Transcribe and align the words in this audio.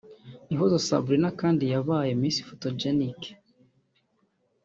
Ihozo 0.53 0.77
Sabrina 0.87 1.29
kandi 1.41 1.63
yabaye 1.73 2.11
Miss 2.21 2.37
Photogenic 2.47 3.21